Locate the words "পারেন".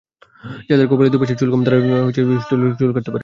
3.11-3.19